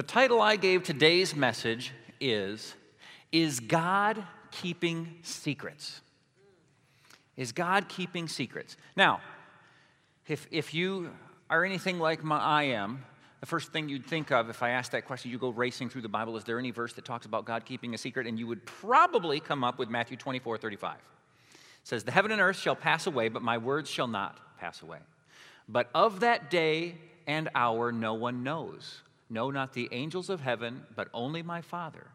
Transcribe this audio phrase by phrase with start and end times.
[0.00, 2.74] The title I gave today's message is
[3.32, 6.00] Is God Keeping Secrets?
[7.36, 8.78] Is God keeping secrets?
[8.96, 9.20] Now,
[10.26, 11.10] if, if you
[11.50, 13.04] are anything like my, I am,
[13.40, 16.00] the first thing you'd think of if I asked that question, you go racing through
[16.00, 18.26] the Bible, is there any verse that talks about God keeping a secret?
[18.26, 20.96] And you would probably come up with Matthew 24 35.
[20.96, 21.00] It
[21.84, 25.00] says, The heaven and earth shall pass away, but my words shall not pass away.
[25.68, 26.94] But of that day
[27.26, 29.02] and hour no one knows.
[29.30, 32.08] No, not the angels of heaven, but only my Father.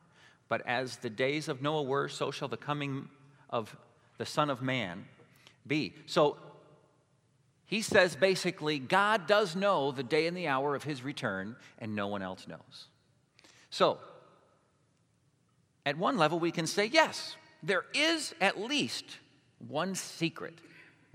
[0.49, 3.09] But as the days of Noah were, so shall the coming
[3.49, 3.75] of
[4.17, 5.05] the Son of Man
[5.65, 5.93] be.
[6.05, 6.37] So
[7.65, 11.95] he says basically, God does know the day and the hour of his return, and
[11.95, 12.87] no one else knows.
[13.69, 13.97] So,
[15.85, 19.05] at one level, we can say, yes, there is at least
[19.67, 20.53] one secret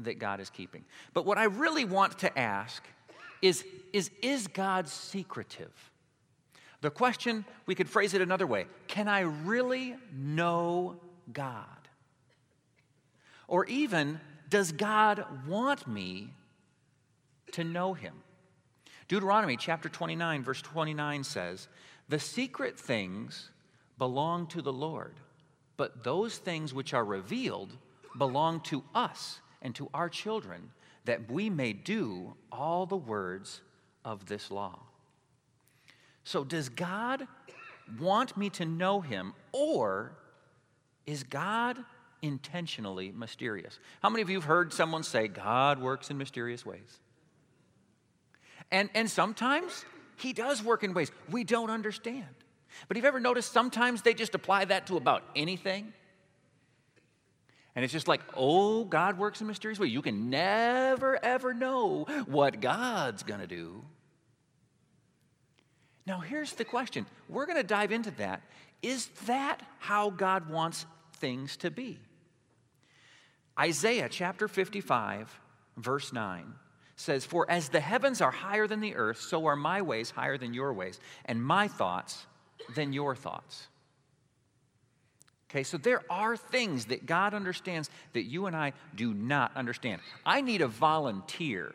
[0.01, 0.85] that God is keeping.
[1.13, 2.83] But what I really want to ask
[3.43, 5.90] is, is, is God secretive?
[6.81, 10.97] The question, we could phrase it another way can I really know
[11.33, 11.67] God?
[13.49, 16.33] Or even, does God want me
[17.53, 18.15] to know him?
[19.09, 21.67] Deuteronomy chapter 29, verse 29 says,
[22.09, 23.51] The secret things
[23.99, 25.15] belong to the Lord,
[25.77, 27.77] but those things which are revealed
[28.17, 30.71] belong to us and to our children,
[31.07, 33.63] that we may do all the words
[34.05, 34.79] of this law.
[36.31, 37.27] So, does God
[37.99, 40.13] want me to know him, or
[41.05, 41.77] is God
[42.23, 43.81] intentionally mysterious?
[44.01, 47.01] How many of you have heard someone say, God works in mysterious ways?
[48.71, 49.85] And, and sometimes
[50.19, 52.29] he does work in ways we don't understand.
[52.87, 55.93] But have you ever noticed sometimes they just apply that to about anything?
[57.75, 59.91] And it's just like, oh, God works in mysterious ways.
[59.91, 63.83] You can never, ever know what God's going to do.
[66.11, 67.07] Now, here's the question.
[67.29, 68.43] We're going to dive into that.
[68.83, 70.85] Is that how God wants
[71.19, 72.01] things to be?
[73.57, 75.39] Isaiah chapter 55,
[75.77, 76.53] verse 9
[76.97, 80.37] says, For as the heavens are higher than the earth, so are my ways higher
[80.37, 82.27] than your ways, and my thoughts
[82.75, 83.69] than your thoughts.
[85.49, 90.01] Okay, so there are things that God understands that you and I do not understand.
[90.27, 91.73] I need a volunteer.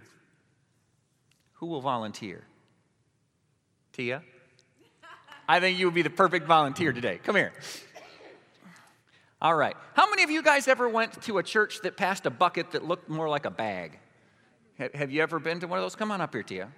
[1.54, 2.44] Who will volunteer?
[3.94, 4.22] Tia?
[5.48, 7.20] I think you would be the perfect volunteer today.
[7.24, 7.54] Come here.
[9.42, 9.76] All right.
[9.94, 12.84] How many of you guys ever went to a church that passed a bucket that
[12.84, 14.00] looked more like a bag?
[14.94, 15.96] Have you ever been to one of those?
[15.96, 16.70] Come on up here, Tia.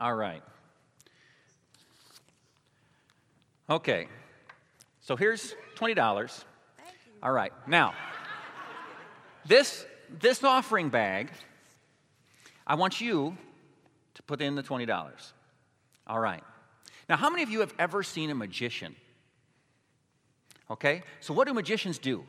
[0.00, 0.42] All right.
[3.68, 4.08] Okay.
[5.00, 6.44] So here's $20.
[7.22, 7.52] All right.
[7.66, 7.94] Now,
[9.46, 9.84] this,
[10.20, 11.30] this offering bag,
[12.66, 13.36] I want you
[14.14, 15.32] to put in the $20.
[16.06, 16.42] All right.
[17.10, 18.94] Now, how many of you have ever seen a magician?
[20.70, 21.02] Okay?
[21.18, 22.22] So, what do magicians do?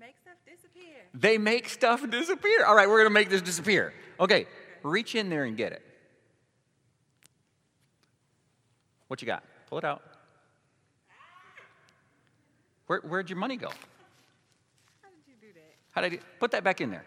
[0.00, 0.96] Make stuff disappear.
[1.14, 2.64] They make stuff disappear.
[2.64, 3.94] All right, we're going to make this disappear.
[4.18, 4.48] Okay,
[4.82, 5.82] reach in there and get it.
[9.06, 9.44] What you got?
[9.68, 10.02] Pull it out.
[12.88, 13.68] Where, where'd your money go?
[13.68, 15.72] How did you do that?
[15.92, 16.22] How did I do?
[16.40, 17.04] Put that back in there.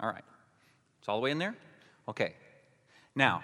[0.00, 0.24] All right.
[1.00, 1.54] It's all the way in there?
[2.08, 2.32] Okay.
[3.14, 3.42] Now,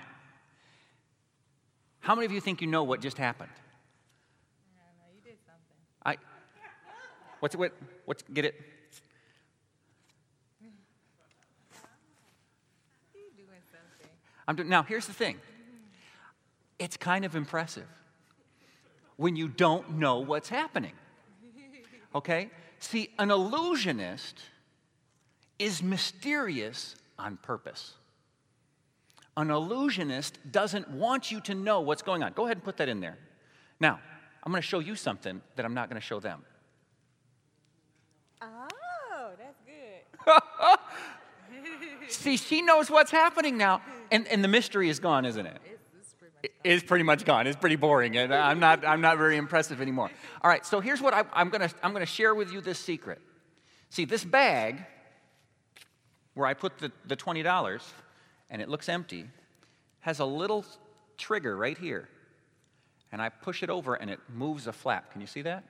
[2.08, 3.50] how many of you think you know what just happened?
[4.78, 5.14] I don't.
[5.14, 5.76] You did something.
[6.06, 6.16] I.
[7.40, 7.74] What's what?
[8.06, 8.54] What's get it?
[13.14, 14.10] You doing something.
[14.46, 14.70] I'm doing.
[14.70, 15.36] Now, here's the thing.
[16.78, 17.84] It's kind of impressive
[19.18, 20.94] when you don't know what's happening.
[22.14, 22.48] Okay?
[22.78, 24.40] See, an illusionist
[25.58, 27.97] is mysterious on purpose.
[29.38, 32.32] An illusionist doesn't want you to know what's going on.
[32.32, 33.16] Go ahead and put that in there.
[33.78, 34.00] Now,
[34.42, 36.42] I'm going to show you something that I'm not going to show them.
[38.42, 40.40] Oh, that's good.
[42.12, 45.60] See, she knows what's happening now, and, and the mystery is gone, isn't it?
[45.64, 46.50] It's, it's pretty much.
[46.64, 47.46] It's pretty much gone.
[47.46, 50.10] It's pretty boring, and I'm not, I'm not very impressive anymore.
[50.42, 52.60] All right, so here's what I, I'm going to I'm going to share with you
[52.60, 53.20] this secret.
[53.90, 54.84] See, this bag
[56.34, 57.44] where I put the, the $20
[58.50, 59.26] and it looks empty
[60.00, 60.64] has a little
[61.16, 62.08] trigger right here.
[63.10, 65.12] And I push it over and it moves a flap.
[65.12, 65.64] Can you see that?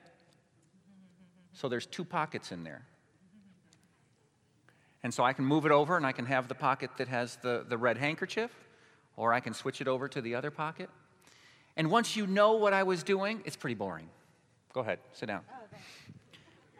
[1.53, 2.83] So there's two pockets in there.
[5.03, 7.37] And so I can move it over and I can have the pocket that has
[7.41, 8.51] the, the red handkerchief,
[9.15, 10.89] or I can switch it over to the other pocket.
[11.77, 14.09] And once you know what I was doing, it's pretty boring.
[14.73, 15.41] Go ahead, sit down.
[15.49, 15.77] Oh,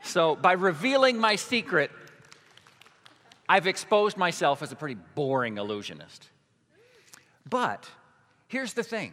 [0.04, 1.92] so, by revealing my secret,
[3.50, 6.30] I've exposed myself as a pretty boring illusionist.
[7.50, 7.90] But
[8.48, 9.12] here's the thing.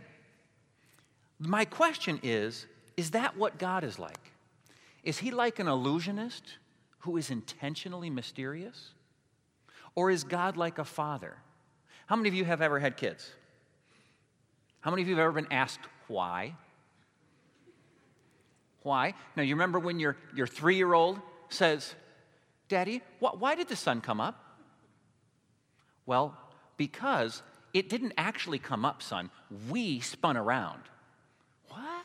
[1.39, 2.67] My question is
[2.99, 4.33] is that what God is like?
[5.03, 6.59] Is he like an illusionist
[7.01, 8.93] who is intentionally mysterious?
[9.95, 11.37] Or is God like a father?
[12.07, 13.31] How many of you have ever had kids?
[14.81, 16.55] How many of you have ever been asked why?
[18.83, 19.15] Why?
[19.35, 21.95] Now, you remember when your, your three year old says,
[22.69, 24.43] Daddy, wh- why did the sun come up?
[26.05, 26.37] Well,
[26.77, 27.43] because
[27.73, 29.31] it didn't actually come up, son.
[29.69, 30.83] We spun around.
[31.69, 32.05] What?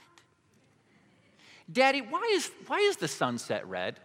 [1.71, 3.99] Daddy, why is, why is the sunset red?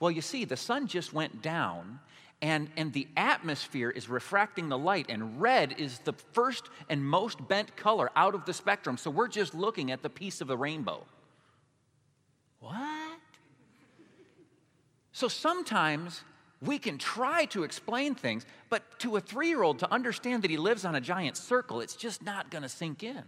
[0.00, 2.00] Well, you see, the sun just went down,
[2.40, 7.46] and, and the atmosphere is refracting the light, and red is the first and most
[7.48, 8.96] bent color out of the spectrum.
[8.96, 11.04] So we're just looking at the piece of the rainbow.
[12.60, 12.97] What?
[15.18, 16.22] So sometimes
[16.62, 20.50] we can try to explain things, but to a three year old to understand that
[20.52, 23.24] he lives on a giant circle, it's just not going to sink in.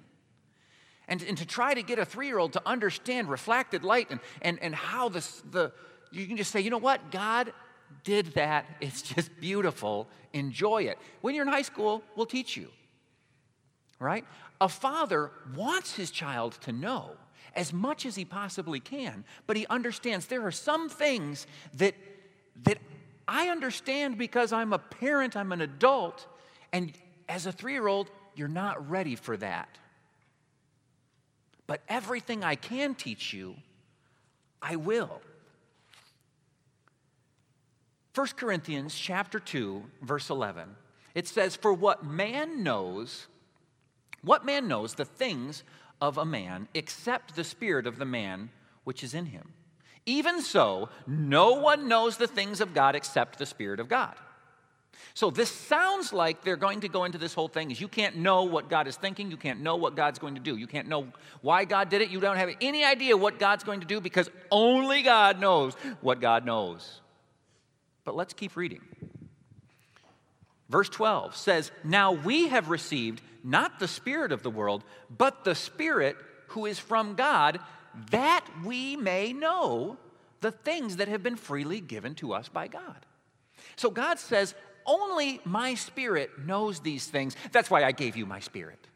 [1.08, 4.20] And, and to try to get a three year old to understand reflected light and,
[4.40, 5.72] and, and how this, the,
[6.12, 7.52] you can just say, you know what, God
[8.04, 8.66] did that.
[8.80, 10.06] It's just beautiful.
[10.32, 10.96] Enjoy it.
[11.22, 12.68] When you're in high school, we'll teach you,
[13.98, 14.24] right?
[14.60, 17.16] A father wants his child to know
[17.54, 21.94] as much as he possibly can, but he understands there are some things that,
[22.64, 22.78] that
[23.26, 26.26] I understand because I'm a parent, I'm an adult,
[26.72, 26.92] and
[27.28, 29.78] as a three year old, you're not ready for that.
[31.66, 33.54] But everything I can teach you,
[34.60, 35.20] I will.
[38.14, 40.68] 1 Corinthians chapter 2 verse 11
[41.14, 43.28] it says for what man knows
[44.22, 45.62] what man knows the things
[46.00, 48.50] of a man except the spirit of the man
[48.84, 49.52] which is in him
[50.06, 54.14] even so no one knows the things of God except the spirit of God
[55.14, 58.16] so this sounds like they're going to go into this whole thing is you can't
[58.16, 60.56] know what God is thinking, you can't know what God's going to do.
[60.56, 61.08] You can't know
[61.42, 62.10] why God did it.
[62.10, 66.20] You don't have any idea what God's going to do because only God knows what
[66.20, 67.00] God knows.
[68.04, 68.80] But let's keep reading.
[70.70, 74.84] Verse 12 says, Now we have received not the Spirit of the world,
[75.14, 76.16] but the Spirit
[76.48, 77.58] who is from God,
[78.10, 79.98] that we may know
[80.40, 83.04] the things that have been freely given to us by God.
[83.76, 84.54] So God says,
[84.86, 87.36] Only my Spirit knows these things.
[87.50, 88.86] That's why I gave you my Spirit.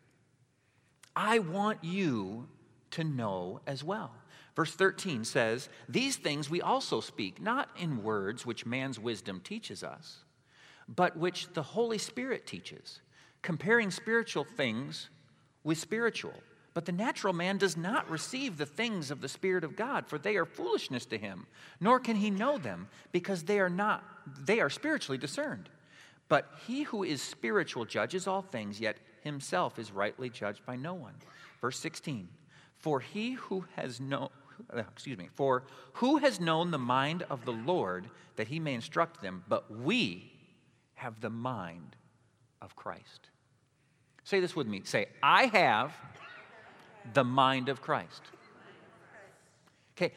[1.16, 2.48] I want you
[2.92, 4.12] to know as well.
[4.54, 9.82] Verse 13 says, These things we also speak, not in words which man's wisdom teaches
[9.82, 10.23] us,
[10.88, 13.00] but which the Holy Spirit teaches,
[13.42, 15.08] comparing spiritual things
[15.62, 16.34] with spiritual.
[16.74, 20.18] But the natural man does not receive the things of the Spirit of God, for
[20.18, 21.46] they are foolishness to him,
[21.80, 24.04] nor can he know them, because they are not,
[24.44, 25.68] they are spiritually discerned.
[26.28, 30.94] But he who is spiritual judges all things, yet himself is rightly judged by no
[30.94, 31.14] one.
[31.60, 32.28] Verse 16,
[32.76, 34.30] for he who has no
[34.72, 35.64] uh, excuse me, for
[35.94, 39.44] who has known the mind of the Lord that he may instruct them?
[39.48, 40.32] But we
[40.94, 41.96] have the mind
[42.62, 43.28] of Christ.
[44.24, 44.82] Say this with me.
[44.84, 45.92] Say, I have
[47.12, 48.22] the mind of Christ.
[49.96, 50.12] Okay,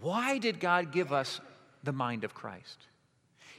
[0.00, 1.40] why did God give us
[1.84, 2.86] the mind of Christ?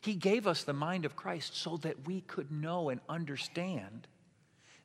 [0.01, 4.07] He gave us the mind of Christ so that we could know and understand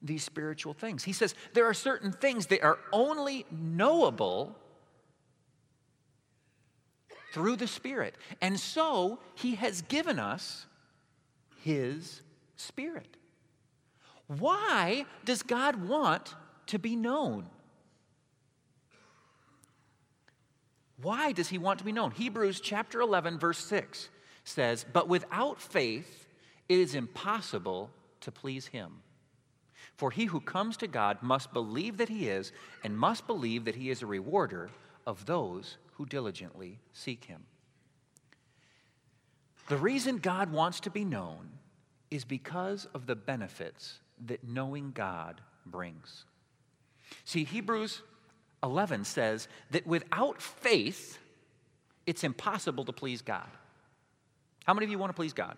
[0.01, 1.03] these spiritual things.
[1.03, 4.57] He says there are certain things that are only knowable
[7.33, 8.15] through the Spirit.
[8.41, 10.67] And so he has given us
[11.63, 12.23] his
[12.57, 13.17] Spirit.
[14.27, 16.35] Why does God want
[16.67, 17.49] to be known?
[21.01, 22.11] Why does he want to be known?
[22.11, 24.09] Hebrews chapter 11, verse 6
[24.45, 26.27] says, But without faith,
[26.69, 29.03] it is impossible to please him.
[29.97, 32.53] For he who comes to God must believe that he is,
[32.85, 34.71] and must believe that he is a rewarder
[35.07, 37.45] of those who diligently seek him.
[39.69, 41.51] The reason God wants to be known
[42.11, 46.25] is because of the benefits that knowing God brings.
[47.25, 48.03] See, Hebrews
[48.63, 51.19] 11 says that without faith,
[52.07, 53.49] it's impossible to please God.
[54.65, 55.57] How many of you want to please God?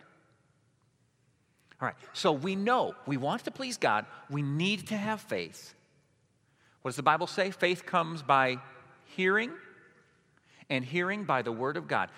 [1.81, 5.75] All right, so we know we want to please God, we need to have faith.
[6.83, 7.51] What does the Bible say?
[7.51, 8.59] Faith comes by
[9.17, 9.51] hearing,
[10.69, 12.11] and hearing by the Word of God.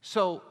[0.00, 0.42] So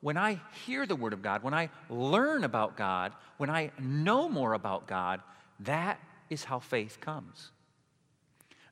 [0.00, 4.28] when I hear the Word of God, when I learn about God, when I know
[4.28, 5.20] more about God,
[5.60, 6.00] that
[6.30, 7.50] is how faith comes.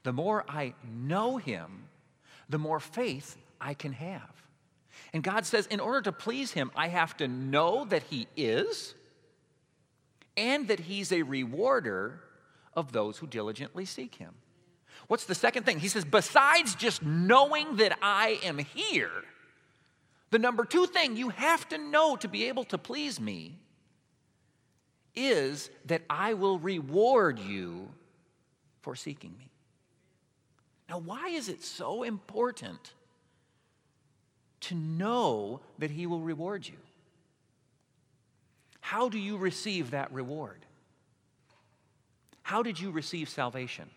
[0.03, 1.89] The more I know Him,
[2.49, 4.43] the more faith I can have.
[5.13, 8.95] And God says, in order to please Him, I have to know that He is
[10.37, 12.21] and that He's a rewarder
[12.77, 14.35] of those who diligently seek him.
[15.09, 15.81] What's the second thing?
[15.81, 19.25] He says, besides just knowing that I am here,
[20.31, 23.59] the number two thing you have to know to be able to please me
[25.15, 27.89] is that I will reward you
[28.83, 29.49] for seeking me.
[30.89, 32.93] Now, why is it so important
[34.61, 36.77] to know that He will reward you?
[38.81, 40.65] How do you receive that reward?
[42.43, 43.91] How did you receive salvation?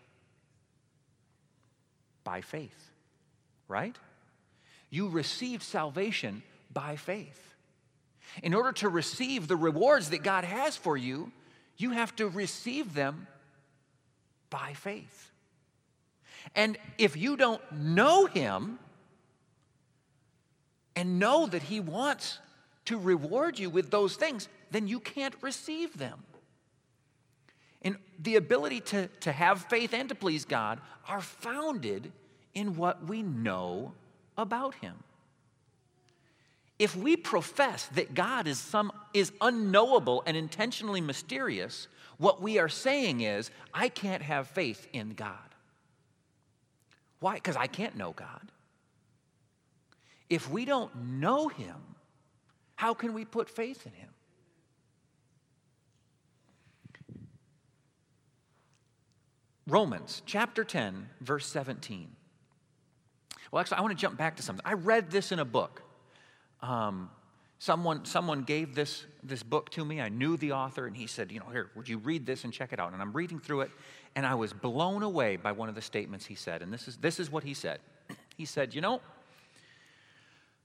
[2.24, 2.90] By faith,
[3.68, 3.96] right?
[4.90, 6.42] You received salvation
[6.72, 7.54] by faith.
[8.42, 11.32] In order to receive the rewards that God has for you,
[11.76, 13.26] you have to receive them
[14.50, 15.30] by faith.
[16.54, 18.78] And if you don't know Him
[20.96, 22.38] and know that He wants
[22.86, 26.22] to reward you with those things, then you can't receive them.
[27.82, 32.12] And the ability to, to have faith and to please God are founded
[32.54, 33.92] in what we know
[34.40, 34.94] about Him.
[36.78, 42.70] If we profess that God is, some, is unknowable and intentionally mysterious, what we are
[42.70, 45.36] saying is, I can't have faith in God.
[47.20, 47.34] Why?
[47.34, 48.50] Because I can't know God.
[50.30, 51.76] If we don't know Him,
[52.76, 54.08] how can we put faith in Him?
[59.66, 62.08] Romans chapter 10, verse 17.
[63.50, 64.64] Well, actually, I want to jump back to something.
[64.64, 65.82] I read this in a book.
[66.62, 67.10] Um,
[67.58, 70.00] someone, someone gave this, this book to me.
[70.00, 72.52] I knew the author, and he said, You know, here, would you read this and
[72.52, 72.92] check it out?
[72.92, 73.70] And I'm reading through it,
[74.14, 76.62] and I was blown away by one of the statements he said.
[76.62, 77.80] And this is, this is what he said
[78.36, 79.00] He said, You know,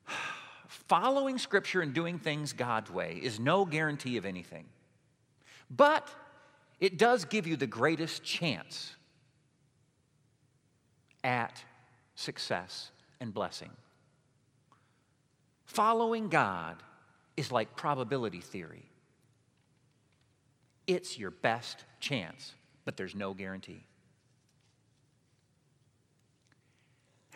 [0.68, 4.66] following Scripture and doing things God's way is no guarantee of anything,
[5.70, 6.08] but
[6.80, 8.96] it does give you the greatest chance
[11.24, 11.64] at
[12.16, 13.72] success and blessing.
[15.66, 16.78] Following God
[17.38, 18.90] is like probability theory.
[20.88, 22.54] It's your best chance,
[22.86, 23.84] but there's no guarantee.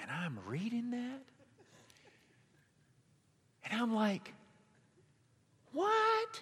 [0.01, 1.21] And I'm reading that,
[3.65, 4.33] and I'm like,
[5.73, 6.41] what?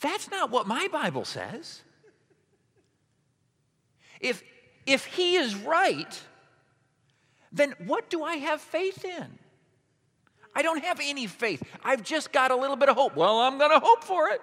[0.00, 1.82] That's not what my Bible says.
[4.20, 4.42] If,
[4.86, 6.22] if he is right,
[7.52, 9.38] then what do I have faith in?
[10.54, 11.62] I don't have any faith.
[11.84, 13.16] I've just got a little bit of hope.
[13.16, 14.40] Well, I'm going to hope for it.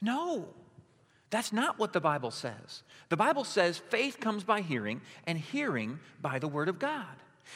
[0.00, 0.48] No,
[1.30, 2.82] that's not what the Bible says.
[3.08, 7.04] The Bible says faith comes by hearing, and hearing by the Word of God.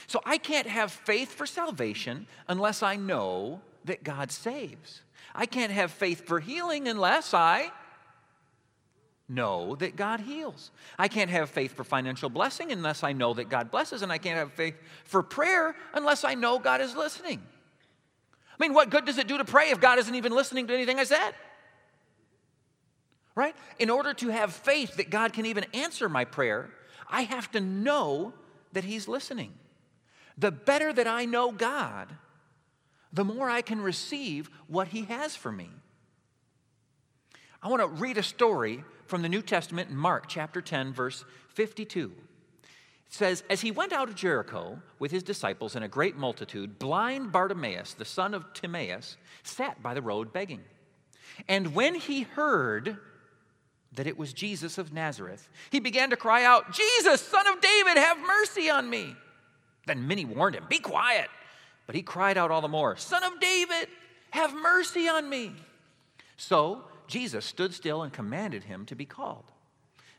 [0.07, 5.03] So I can't have faith for salvation unless I know that God saves.
[5.35, 7.71] I can't have faith for healing unless I
[9.29, 10.71] know that God heals.
[10.99, 14.19] I can't have faith for financial blessing unless I know that God blesses, and I
[14.19, 14.75] can't have faith
[15.05, 17.43] for prayer unless I know God is listening.
[18.53, 20.75] I mean, what good does it do to pray if God isn't even listening to
[20.75, 21.33] anything I said?
[23.35, 23.57] Right?
[23.79, 26.71] In order to have faith that God can even answer my prayer,
[27.09, 28.35] I have to know
[28.73, 29.53] that He's listening.
[30.37, 32.09] The better that I know God,
[33.13, 35.71] the more I can receive what He has for me.
[37.63, 41.25] I want to read a story from the New Testament in Mark chapter 10, verse
[41.51, 42.11] 52.
[42.11, 42.69] It
[43.09, 47.31] says, As he went out of Jericho with his disciples and a great multitude, blind
[47.31, 50.63] Bartimaeus, the son of Timaeus, sat by the road begging.
[51.47, 52.97] And when he heard
[53.93, 57.97] that it was Jesus of Nazareth, he began to cry out, Jesus, son of David,
[57.97, 59.15] have mercy on me.
[59.87, 61.29] Then many warned him, Be quiet.
[61.87, 63.89] But he cried out all the more, Son of David,
[64.31, 65.53] have mercy on me.
[66.37, 69.45] So Jesus stood still and commanded him to be called.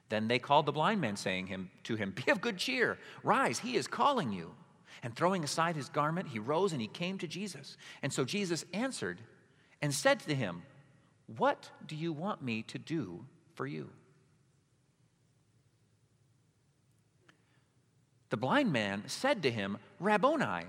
[0.10, 3.60] Then they called the blind man, saying him, to him, Be of good cheer, rise,
[3.60, 4.54] he is calling you.
[5.02, 7.78] And throwing aside his garment, he rose and he came to Jesus.
[8.02, 9.20] And so Jesus answered
[9.82, 10.64] and said to him,
[11.38, 13.26] What do you want me to do
[13.56, 13.90] for you?
[18.30, 20.66] The blind man said to him, Rabboni,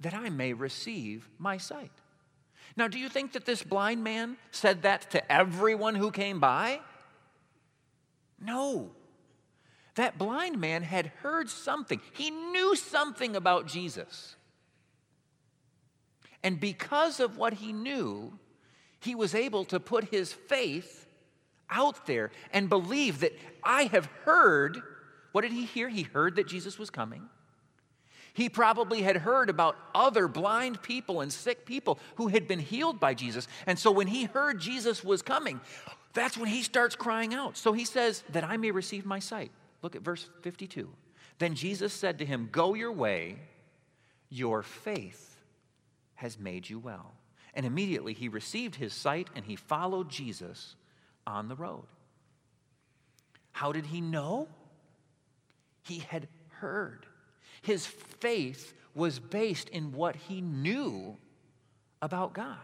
[0.00, 1.90] that I may receive my sight.
[2.76, 6.80] Now, do you think that this blind man said that to everyone who came by?
[8.40, 8.90] No.
[9.94, 14.36] That blind man had heard something, he knew something about Jesus.
[16.42, 18.38] And because of what he knew,
[19.00, 21.06] he was able to put his faith
[21.70, 24.80] out there and believe that I have heard.
[25.32, 25.88] What did he hear?
[25.88, 27.28] He heard that Jesus was coming.
[28.34, 33.00] He probably had heard about other blind people and sick people who had been healed
[33.00, 33.46] by Jesus.
[33.66, 35.60] And so when he heard Jesus was coming,
[36.12, 37.56] That's when he starts crying out.
[37.56, 39.52] So he says, That I may receive my sight.
[39.82, 40.88] Look at verse 52.
[41.38, 43.38] Then Jesus said to him, Go your way,
[44.30, 45.36] your faith
[46.16, 47.14] has made you well.
[47.54, 50.74] And immediately he received his sight and he followed Jesus
[51.26, 51.84] on the road.
[53.52, 54.48] How did he know?
[55.82, 57.06] He had heard.
[57.64, 61.16] His faith was based in what he knew
[62.02, 62.58] about God.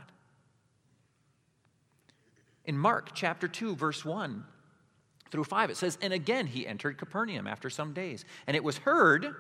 [2.67, 4.45] In Mark chapter 2, verse 1
[5.31, 8.77] through 5, it says, And again he entered Capernaum after some days, and it was
[8.77, 9.35] heard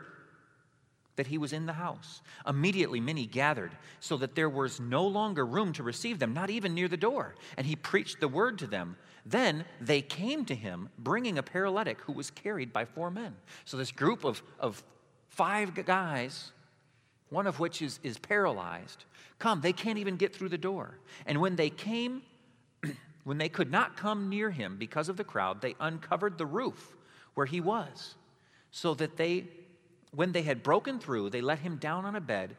[1.16, 2.22] that he was in the house.
[2.48, 6.72] Immediately many gathered, so that there was no longer room to receive them, not even
[6.72, 7.34] near the door.
[7.58, 8.96] And he preached the word to them.
[9.26, 13.36] Then they came to him, bringing a paralytic who was carried by four men.
[13.66, 14.82] So this group of, of
[15.30, 16.52] five guys,
[17.30, 19.04] one of which is, is paralyzed,
[19.38, 19.60] come.
[19.60, 20.98] They can't even get through the door.
[21.26, 22.22] And when they came,
[23.24, 26.94] when they could not come near him because of the crowd, they uncovered the roof
[27.34, 28.16] where he was,
[28.70, 29.44] so that they,
[30.12, 32.56] when they had broken through, they let him down on a bed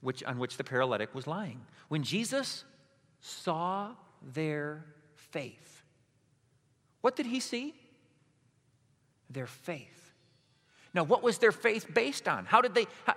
[0.00, 1.60] which, on which the paralytic was lying.
[1.88, 2.64] When Jesus
[3.20, 3.90] saw
[4.34, 4.84] their
[5.14, 5.82] faith,
[7.02, 7.74] what did he see?
[9.30, 10.01] Their faith.
[10.94, 12.44] Now, what was their faith based on?
[12.44, 12.86] How did they?
[13.06, 13.14] How,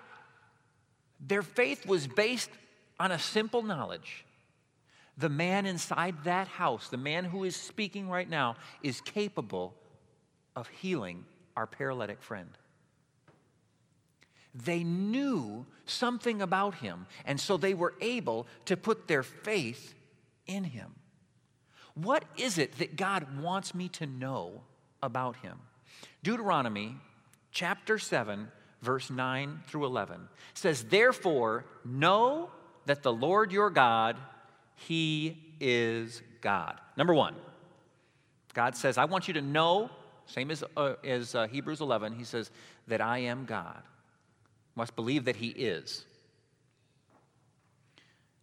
[1.19, 2.49] their faith was based
[2.99, 4.25] on a simple knowledge.
[5.17, 9.73] The man inside that house, the man who is speaking right now, is capable
[10.55, 12.49] of healing our paralytic friend.
[14.53, 19.93] They knew something about him, and so they were able to put their faith
[20.47, 20.95] in him.
[21.93, 24.61] What is it that God wants me to know
[25.01, 25.59] about him?
[26.23, 26.97] Deuteronomy
[27.55, 28.49] chapter 7,
[28.83, 32.51] verse 9 through 11 says, Therefore, know
[32.85, 34.17] that the Lord your God,
[34.75, 36.79] He is God.
[36.95, 37.33] Number one,
[38.53, 39.89] God says, I want you to know,
[40.27, 42.51] same as, uh, as uh, Hebrews 11, He says,
[42.87, 43.81] that I am God.
[44.75, 46.05] Must believe that He is.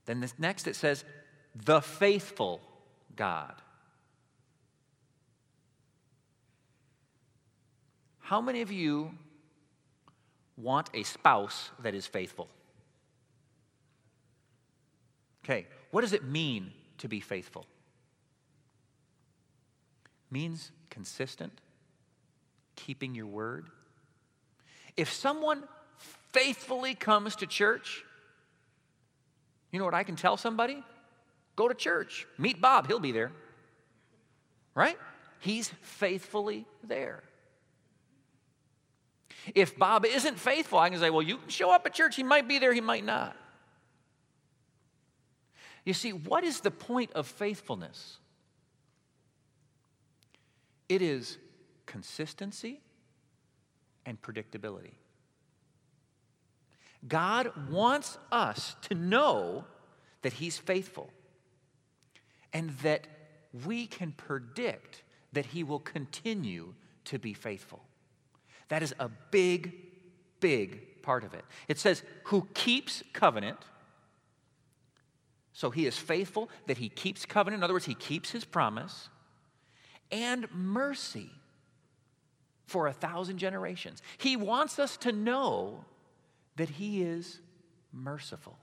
[0.07, 1.05] Then this next it says,
[1.55, 2.61] the faithful
[3.15, 3.55] God.
[8.33, 9.11] How many of you
[10.57, 12.49] want a spouse that is faithful?
[15.45, 17.67] Okay, what does it mean to be faithful?
[20.31, 21.53] means consistent,
[22.75, 23.67] keeping your word.
[24.97, 25.65] If someone
[26.33, 28.03] faithfully comes to church,
[29.71, 30.83] you know what I can tell somebody?
[31.55, 32.27] Go to church.
[32.39, 33.31] Meet Bob, he'll be there.
[34.75, 34.97] Right?
[35.41, 37.25] He's faithfully there.
[39.55, 42.17] If Bob isn't faithful, I can say, well, you can show up at church.
[42.17, 43.37] He might be there, he might not.
[45.85, 48.19] You see, what is the point of faithfulness?
[50.89, 51.39] It is
[51.87, 52.81] consistency
[54.07, 54.95] and predictability.
[57.09, 59.65] God wants us to know
[60.23, 61.11] that He's faithful
[62.53, 63.07] and that
[63.65, 66.75] we can predict that He will continue
[67.07, 67.83] to be faithful.
[68.73, 69.75] That is a big,
[70.41, 71.45] big part of it.
[71.69, 73.59] It says, who keeps covenant.
[75.53, 77.61] So he is faithful that he keeps covenant.
[77.61, 79.11] In other words, he keeps his promise.
[80.11, 81.29] And mercy
[82.65, 84.01] for a thousand generations.
[84.17, 85.85] He wants us to know
[86.57, 87.41] that he is
[87.93, 88.57] merciful.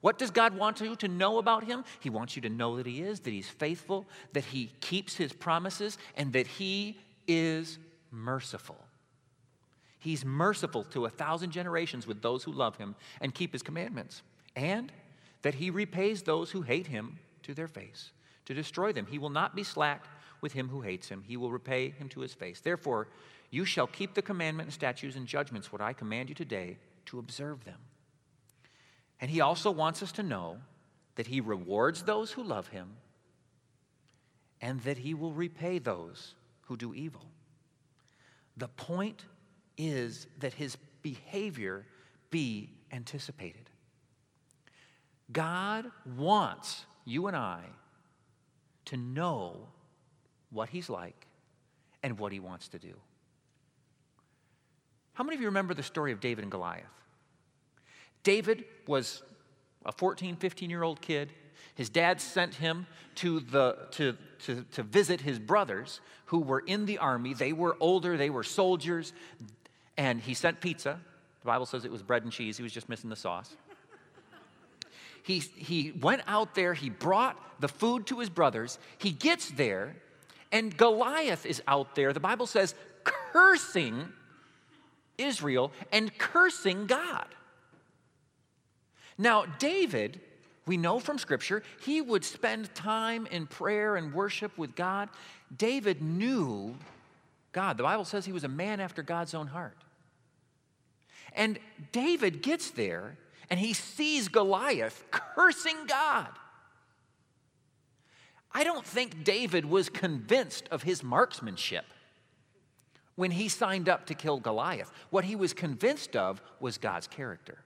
[0.00, 1.84] What does God want you to know about him?
[2.00, 5.32] He wants you to know that he is, that he's faithful, that he keeps his
[5.32, 7.78] promises, and that he is
[8.10, 8.78] merciful.
[9.98, 14.22] He's merciful to a thousand generations with those who love him and keep his commandments,
[14.54, 14.92] and
[15.42, 18.12] that he repays those who hate him to their face,
[18.44, 19.06] to destroy them.
[19.06, 20.04] He will not be slack
[20.40, 22.60] with him who hates him, he will repay him to his face.
[22.60, 23.08] Therefore,
[23.50, 27.18] you shall keep the commandment and statutes and judgments, what I command you today, to
[27.18, 27.78] observe them.
[29.20, 30.58] And he also wants us to know
[31.16, 32.90] that he rewards those who love him
[34.60, 37.26] and that he will repay those who do evil.
[38.58, 39.24] The point
[39.76, 41.86] is that his behavior
[42.30, 43.70] be anticipated.
[45.32, 47.62] God wants you and I
[48.86, 49.68] to know
[50.50, 51.26] what he's like
[52.02, 52.94] and what he wants to do.
[55.12, 56.84] How many of you remember the story of David and Goliath?
[58.22, 59.22] David was
[59.84, 61.32] a 14, 15 year old kid.
[61.78, 66.86] His dad sent him to, the, to, to, to visit his brothers who were in
[66.86, 67.34] the army.
[67.34, 69.12] They were older, they were soldiers
[69.96, 70.98] and he sent pizza.
[71.40, 73.54] The Bible says it was bread and cheese, he was just missing the sauce.
[75.22, 78.80] he, he went out there, he brought the food to his brothers.
[78.98, 79.94] He gets there,
[80.50, 84.08] and Goliath is out there, the Bible says, cursing
[85.16, 87.26] Israel and cursing God.
[89.16, 90.20] Now, David,
[90.68, 95.08] we know from Scripture, he would spend time in prayer and worship with God.
[95.56, 96.76] David knew
[97.52, 97.78] God.
[97.78, 99.76] The Bible says he was a man after God's own heart.
[101.32, 101.58] And
[101.90, 103.16] David gets there
[103.50, 106.28] and he sees Goliath cursing God.
[108.52, 111.84] I don't think David was convinced of his marksmanship
[113.16, 114.92] when he signed up to kill Goliath.
[115.10, 117.58] What he was convinced of was God's character.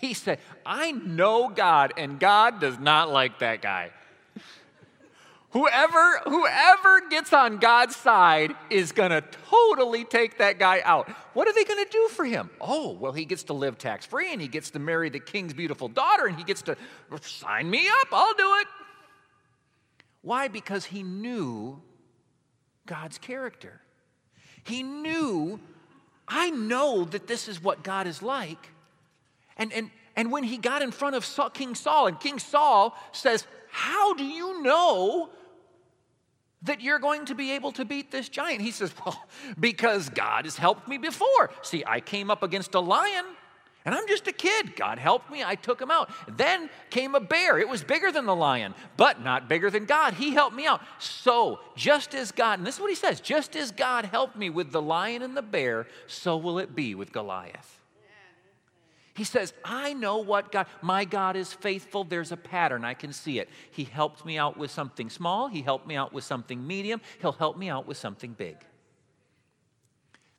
[0.00, 3.90] He said, I know God, and God does not like that guy.
[5.50, 11.08] Whoever, whoever gets on God's side is going to totally take that guy out.
[11.32, 12.50] What are they going to do for him?
[12.60, 15.54] Oh, well, he gets to live tax free and he gets to marry the king's
[15.54, 16.76] beautiful daughter and he gets to
[17.22, 18.08] sign me up.
[18.12, 18.66] I'll do it.
[20.20, 20.48] Why?
[20.48, 21.80] Because he knew
[22.84, 23.80] God's character.
[24.64, 25.60] He knew,
[26.26, 28.70] I know that this is what God is like.
[29.58, 33.46] And, and, and when he got in front of King Saul, and King Saul says,
[33.70, 35.30] How do you know
[36.62, 38.60] that you're going to be able to beat this giant?
[38.60, 39.22] He says, Well,
[39.58, 41.50] because God has helped me before.
[41.62, 43.24] See, I came up against a lion.
[43.84, 44.76] And I'm just a kid.
[44.76, 45.42] God helped me.
[45.42, 46.10] I took him out.
[46.36, 47.58] Then came a bear.
[47.58, 50.12] It was bigger than the lion, but not bigger than God.
[50.12, 50.82] He helped me out.
[50.98, 54.50] So, just as God, and this is what he says just as God helped me
[54.50, 57.77] with the lion and the bear, so will it be with Goliath.
[59.18, 62.04] He says, I know what God, my God is faithful.
[62.04, 62.84] There's a pattern.
[62.84, 63.48] I can see it.
[63.72, 65.48] He helped me out with something small.
[65.48, 67.00] He helped me out with something medium.
[67.20, 68.58] He'll help me out with something big.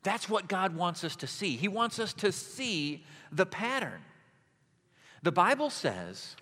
[0.04, 1.58] That's what God wants us to see.
[1.58, 4.00] He wants us to see the pattern.
[5.24, 6.38] The Bible says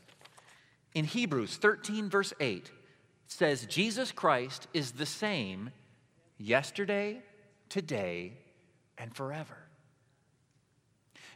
[0.93, 2.69] in Hebrews 13, verse 8,
[3.25, 5.71] says Jesus Christ is the same
[6.37, 7.23] yesterday,
[7.67, 8.33] today,
[8.95, 9.56] and forever.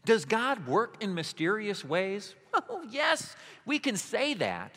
[0.06, 2.36] Does God work in mysterious ways?
[2.54, 4.76] Oh, yes, we can say that.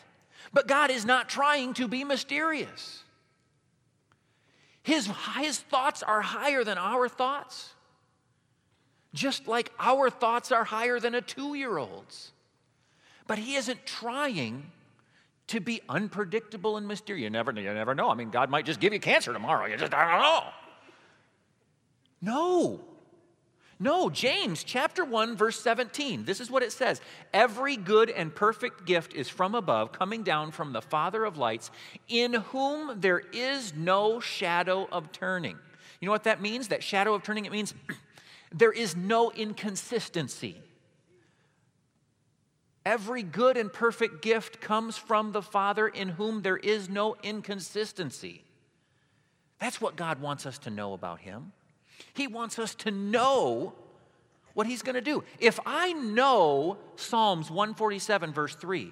[0.53, 3.03] But God is not trying to be mysterious.
[4.81, 7.73] His, his thoughts are higher than our thoughts,
[9.13, 12.31] just like our thoughts are higher than a two year old's.
[13.27, 14.71] But He isn't trying
[15.47, 17.23] to be unpredictable and mysterious.
[17.23, 18.09] You never, you never know.
[18.09, 19.65] I mean, God might just give you cancer tomorrow.
[19.65, 20.43] You just I don't know.
[22.21, 22.94] No.
[23.77, 26.23] No, James chapter 1 verse 17.
[26.23, 27.01] This is what it says.
[27.33, 31.71] Every good and perfect gift is from above, coming down from the Father of lights,
[32.07, 35.57] in whom there is no shadow of turning.
[35.99, 36.69] You know what that means?
[36.69, 37.73] That shadow of turning it means
[38.53, 40.61] there is no inconsistency.
[42.85, 48.43] Every good and perfect gift comes from the Father in whom there is no inconsistency.
[49.59, 51.51] That's what God wants us to know about him.
[52.13, 53.73] He wants us to know
[54.53, 55.23] what He's going to do.
[55.39, 58.91] If I know Psalms 147, verse 3,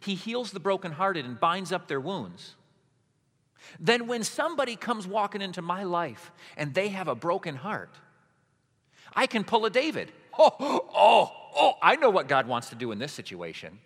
[0.00, 2.54] He heals the brokenhearted and binds up their wounds,
[3.80, 7.94] then when somebody comes walking into my life and they have a broken heart,
[9.14, 10.12] I can pull a David.
[10.36, 10.50] Oh,
[10.92, 13.78] oh, oh, I know what God wants to do in this situation.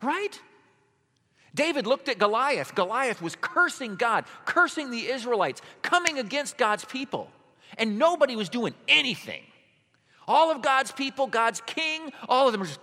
[0.00, 0.40] Right?
[1.58, 2.72] David looked at Goliath.
[2.76, 7.32] Goliath was cursing God, cursing the Israelites, coming against God's people.
[7.76, 9.42] And nobody was doing anything.
[10.28, 12.78] All of God's people, God's king, all of them were just,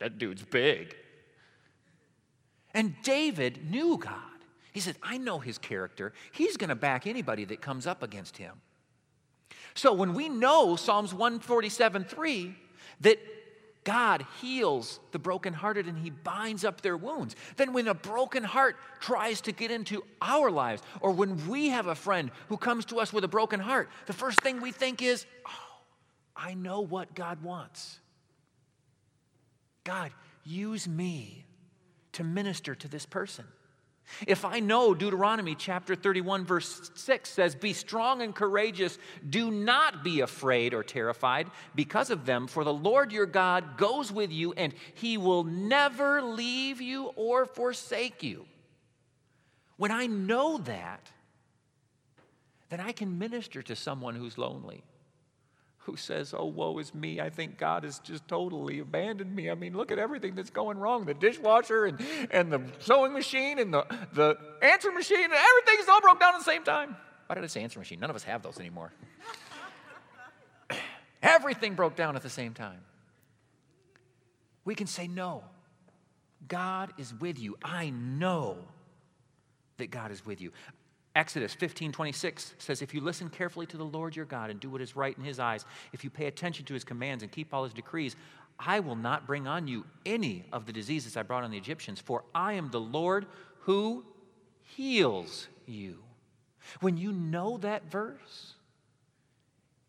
[0.00, 0.96] that dude's big.
[2.74, 4.14] And David knew God.
[4.72, 6.12] He said, I know his character.
[6.32, 8.54] He's going to back anybody that comes up against him.
[9.74, 12.56] So when we know Psalms 147 3,
[13.02, 13.20] that
[13.88, 17.34] God heals the brokenhearted and he binds up their wounds.
[17.56, 21.86] Then, when a broken heart tries to get into our lives, or when we have
[21.86, 25.00] a friend who comes to us with a broken heart, the first thing we think
[25.00, 25.80] is, Oh,
[26.36, 27.98] I know what God wants.
[29.84, 30.12] God,
[30.44, 31.46] use me
[32.12, 33.46] to minister to this person.
[34.26, 40.02] If I know Deuteronomy chapter 31, verse 6 says, Be strong and courageous, do not
[40.02, 44.52] be afraid or terrified because of them, for the Lord your God goes with you,
[44.54, 48.46] and he will never leave you or forsake you.
[49.76, 51.10] When I know that,
[52.70, 54.82] then I can minister to someone who's lonely
[55.88, 57.18] who says, Oh, woe is me.
[57.18, 59.50] I think God has just totally abandoned me.
[59.50, 61.98] I mean, look at everything that's going wrong the dishwasher and,
[62.30, 66.40] and the sewing machine and the, the answer machine and everything's all broke down at
[66.40, 66.94] the same time.
[67.26, 68.00] Why did I say answer machine?
[68.00, 68.92] None of us have those anymore.
[71.22, 72.80] everything broke down at the same time.
[74.66, 75.42] We can say, No,
[76.46, 77.56] God is with you.
[77.64, 78.58] I know
[79.78, 80.52] that God is with you.
[81.18, 84.70] Exodus 15 26 says, If you listen carefully to the Lord your God and do
[84.70, 87.52] what is right in his eyes, if you pay attention to his commands and keep
[87.52, 88.14] all his decrees,
[88.56, 91.98] I will not bring on you any of the diseases I brought on the Egyptians,
[91.98, 93.26] for I am the Lord
[93.62, 94.04] who
[94.62, 95.98] heals you.
[96.80, 98.54] When you know that verse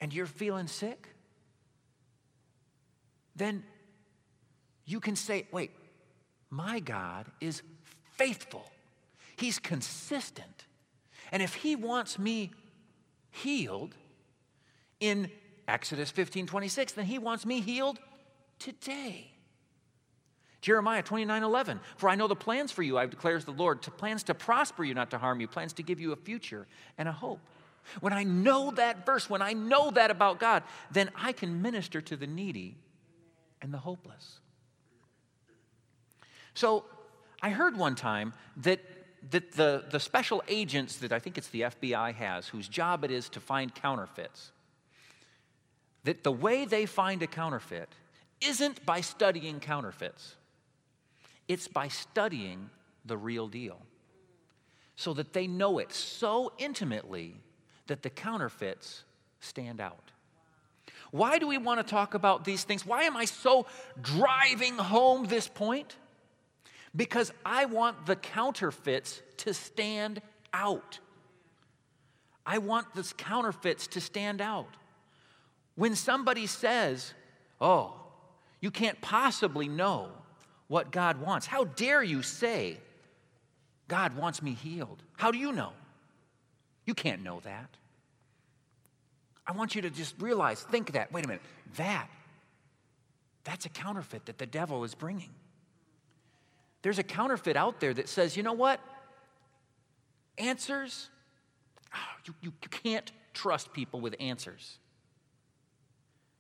[0.02, 1.10] and you're feeling sick,
[3.36, 3.64] then
[4.84, 5.70] you can say, wait,
[6.50, 7.62] my God is
[8.18, 8.66] faithful.
[9.38, 10.66] He's consistent.
[11.32, 12.52] And if he wants me
[13.32, 13.96] healed
[15.00, 15.32] in
[15.68, 18.00] Exodus 15 26, then he wants me healed
[18.58, 19.32] today.
[20.62, 23.92] Jeremiah 29 11, for I know the plans for you, I declares the Lord, to
[23.92, 27.08] plans to prosper you, not to harm you, plans to give you a future and
[27.08, 27.40] a hope.
[28.02, 32.02] When I know that verse, when I know that about God, then I can minister
[32.02, 32.76] to the needy
[33.62, 34.40] and the hopeless.
[36.54, 36.84] So
[37.42, 38.82] I heard one time that,
[39.32, 43.12] that the, the special agents that I think it's the FBI has, whose job it
[43.12, 44.52] is to find counterfeits,
[46.04, 47.90] that the way they find a counterfeit
[48.42, 50.36] isn't by studying counterfeits,
[51.48, 52.70] it's by studying
[53.06, 53.80] the real deal.
[54.96, 57.36] So that they know it so intimately
[57.88, 59.04] that the counterfeits
[59.40, 60.12] stand out.
[61.12, 62.86] Why do we want to talk about these things?
[62.86, 63.66] Why am I so
[64.02, 65.96] driving home this point?
[66.96, 70.22] Because I want the counterfeits to stand
[70.54, 71.00] out.
[72.46, 74.76] I want the counterfeits to stand out.
[75.76, 77.14] When somebody says,
[77.62, 77.94] Oh,
[78.62, 80.10] you can't possibly know
[80.68, 82.78] what God wants, how dare you say,
[83.88, 85.02] God wants me healed?
[85.18, 85.74] How do you know?
[86.86, 87.70] You can't know that.
[89.46, 91.42] I want you to just realize, think that, wait a minute,
[91.78, 92.08] that,
[93.44, 95.32] that's a counterfeit that the devil is bringing.
[96.82, 98.80] There's a counterfeit out there that says, you know what?
[100.38, 101.10] Answers,
[101.94, 104.78] oh, you, you, you can't trust people with answers.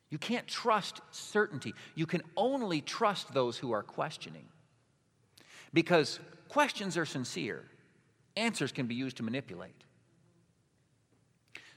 [0.10, 1.74] You can't trust certainty.
[1.96, 4.46] You can only trust those who are questioning.
[5.74, 7.64] Because questions are sincere,
[8.36, 9.84] answers can be used to manipulate.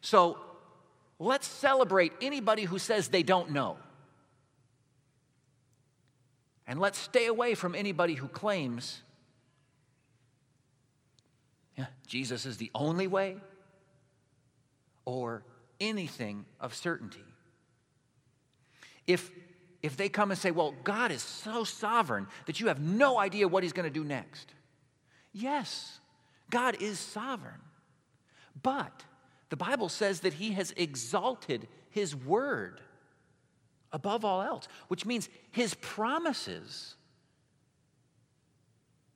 [0.01, 0.39] So
[1.19, 3.77] let's celebrate anybody who says they don't know.
[6.67, 9.03] And let's stay away from anybody who claims
[11.77, 13.37] yeah, Jesus is the only way
[15.05, 15.43] or
[15.81, 17.25] anything of certainty.
[19.07, 19.31] If,
[19.83, 23.49] if they come and say, well, God is so sovereign that you have no idea
[23.49, 24.53] what he's going to do next.
[25.33, 25.99] Yes,
[26.51, 27.61] God is sovereign.
[28.63, 29.05] But
[29.49, 32.81] the Bible says that he has exalted his word
[33.93, 36.95] above all else, which means his promises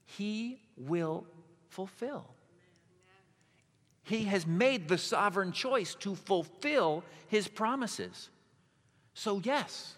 [0.05, 1.27] he will
[1.69, 2.27] fulfill.
[4.03, 8.31] He has made the sovereign choice to fulfill his promises.
[9.15, 9.97] So, yes,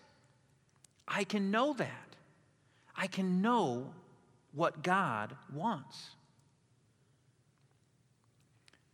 [1.07, 2.17] I can know that.
[2.97, 3.93] I can know
[4.53, 6.11] what God wants.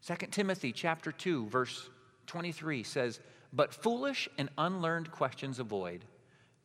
[0.06, 1.88] 2 Timothy chapter 2 verse
[2.26, 3.20] 23 says,
[3.54, 6.04] "But foolish and unlearned questions avoid,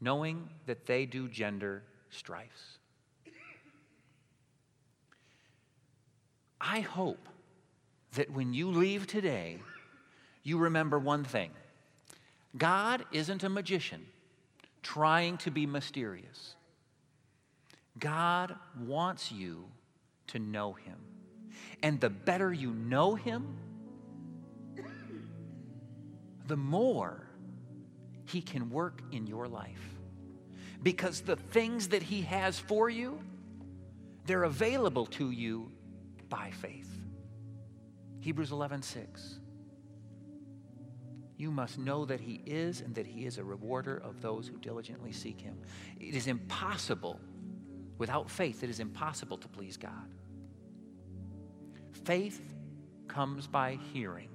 [0.02, 2.80] knowing that they do gender strifes."
[6.60, 7.30] I hope
[8.14, 9.60] that when you leave today,
[10.44, 11.52] you remember one thing.
[12.58, 14.06] God isn't a magician
[14.82, 16.56] trying to be mysterious.
[18.00, 19.70] God wants you
[20.28, 20.98] to know him.
[21.84, 23.58] And the better you know him,
[26.50, 27.28] the more
[28.26, 29.98] he can work in your life.
[30.84, 33.20] Because the things that he has for you,
[34.26, 35.72] they're available to you
[36.28, 36.90] by faith.
[38.20, 39.40] Hebrews 11, 6.
[41.38, 44.58] You must know that He is and that He is a rewarder of those who
[44.58, 45.58] diligently seek Him.
[45.98, 47.18] It is impossible,
[47.98, 50.14] without faith, it is impossible to please God.
[52.04, 52.54] Faith
[53.08, 54.30] comes by hearing,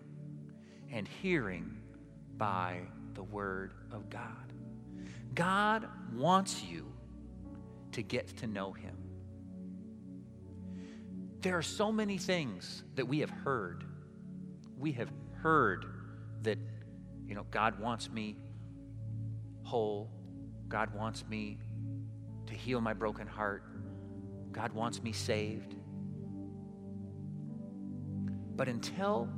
[0.90, 1.76] and hearing
[2.36, 2.80] by
[3.14, 4.52] the Word of God.
[5.34, 6.92] God wants you
[7.92, 8.96] to get to know Him.
[11.40, 13.84] There are so many things that we have heard.
[14.78, 15.10] We have
[15.42, 15.84] heard
[16.42, 16.58] that
[17.26, 18.36] you know, God wants me
[19.62, 20.10] whole.
[20.68, 21.58] God wants me
[22.46, 23.64] to heal my broken heart.
[24.52, 25.74] God wants me saved.
[28.56, 29.28] But until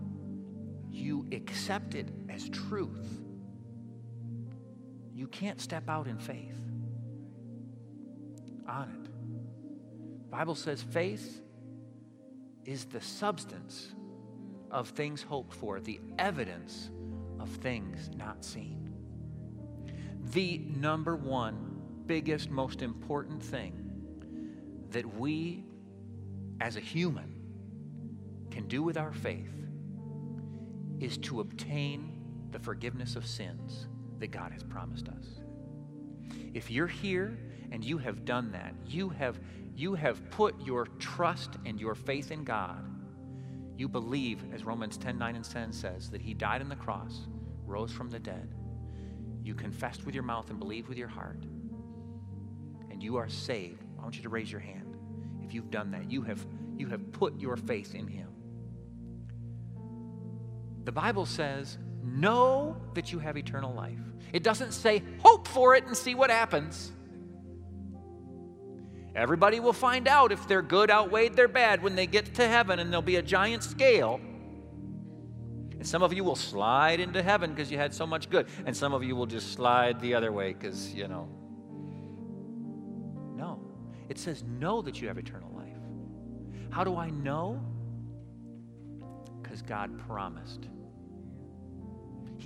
[0.97, 3.21] you accept it as truth,
[5.15, 6.61] you can't step out in faith.
[8.69, 9.05] on it.
[10.25, 11.41] The Bible says faith
[12.65, 13.95] is the substance
[14.71, 16.91] of things hoped for, the evidence
[17.39, 18.93] of things not seen.
[20.33, 23.73] The number one, biggest, most important thing
[24.91, 25.65] that we
[26.61, 27.35] as a human
[28.51, 29.66] can do with our faith
[31.01, 32.13] is to obtain
[32.51, 35.41] the forgiveness of sins that God has promised us.
[36.55, 37.39] If you're here
[37.71, 39.39] and you have done that, you have,
[39.75, 42.83] you have put your trust and your faith in God.
[43.77, 47.27] You believe, as Romans 10 9 and 10 says, that He died on the cross,
[47.67, 48.55] rose from the dead.
[49.43, 51.45] You confessed with your mouth and believed with your heart,
[52.91, 53.85] and you are saved.
[53.99, 54.97] I want you to raise your hand.
[55.43, 56.45] If you've done that, you have,
[56.77, 58.29] you have put your faith in Him.
[60.87, 63.99] The Bible says, know that you have eternal life.
[64.33, 66.93] It doesn't say, hope for it and see what happens.
[69.17, 72.79] Everybody will find out if their good outweighed their bad when they get to heaven,
[72.79, 74.21] and there'll be a giant scale.
[75.73, 78.77] And some of you will slide into heaven because you had so much good, and
[78.77, 81.29] some of you will just slide the other way because, you know.
[83.35, 83.61] No.
[84.09, 85.77] It says, know that you have eternal life.
[86.71, 87.61] How do I know?
[89.43, 90.69] Because God promised.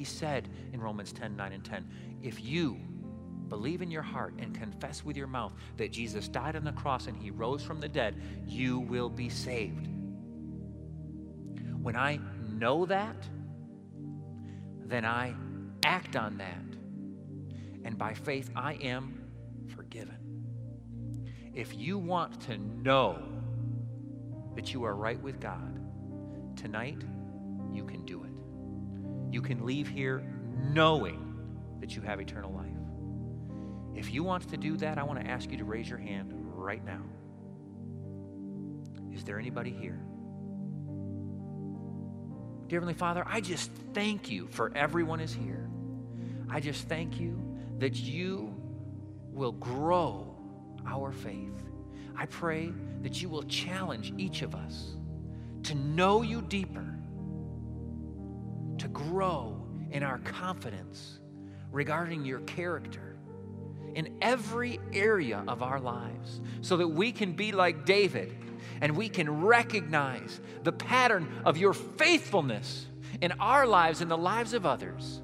[0.00, 1.86] He said in Romans 10 9 and 10,
[2.22, 2.78] if you
[3.48, 7.06] believe in your heart and confess with your mouth that Jesus died on the cross
[7.06, 9.88] and he rose from the dead, you will be saved.
[11.82, 13.28] When I know that,
[14.86, 15.34] then I
[15.84, 16.64] act on that.
[17.84, 19.22] And by faith, I am
[19.76, 20.16] forgiven.
[21.52, 23.22] If you want to know
[24.54, 25.78] that you are right with God,
[26.56, 27.02] tonight
[27.70, 28.30] you can do it.
[29.30, 30.22] You can leave here
[30.72, 31.36] knowing
[31.80, 32.66] that you have eternal life.
[33.94, 36.32] If you want to do that, I want to ask you to raise your hand
[36.34, 37.02] right now.
[39.12, 40.00] Is there anybody here?
[42.68, 45.68] Dear Heavenly Father, I just thank you for everyone is here.
[46.48, 47.36] I just thank you
[47.78, 48.54] that you
[49.32, 50.36] will grow
[50.86, 51.64] our faith.
[52.16, 54.94] I pray that you will challenge each of us
[55.64, 56.99] to know you deeper,
[58.80, 59.56] to grow
[59.90, 61.18] in our confidence
[61.70, 63.16] regarding your character
[63.94, 68.34] in every area of our lives so that we can be like David
[68.80, 72.86] and we can recognize the pattern of your faithfulness
[73.20, 75.20] in our lives and the lives of others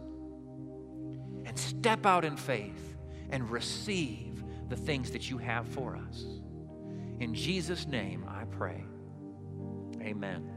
[1.44, 2.96] and step out in faith
[3.30, 6.24] and receive the things that you have for us.
[7.20, 8.84] In Jesus' name, I pray.
[10.02, 10.50] Amen.